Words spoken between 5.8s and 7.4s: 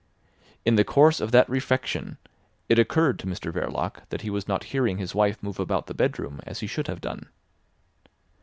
the bedroom as he should have done.